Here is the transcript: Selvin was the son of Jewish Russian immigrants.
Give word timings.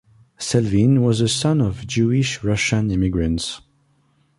Selvin 0.39 1.03
was 1.05 1.19
the 1.19 1.27
son 1.29 1.61
of 1.61 1.85
Jewish 1.85 2.43
Russian 2.43 2.89
immigrants. 2.89 3.61